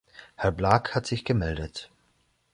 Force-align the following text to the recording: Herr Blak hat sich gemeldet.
Herr 0.35 0.49
Blak 0.51 0.95
hat 0.95 1.05
sich 1.05 1.25
gemeldet. 1.25 1.91